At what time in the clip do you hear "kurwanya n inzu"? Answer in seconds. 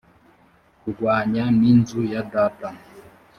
0.81-1.99